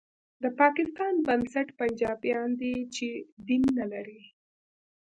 د 0.41 0.43
پاکستان 0.59 1.13
بنسټ 1.25 1.67
پنجابیان 1.79 2.49
دي 2.61 2.75
چې 2.95 3.07
دین 3.47 3.63
نه 3.77 3.85
لري 3.93 4.21